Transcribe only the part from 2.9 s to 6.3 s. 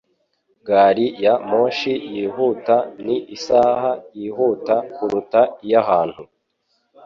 ni isaha yihuta kuruta iy'ahantu.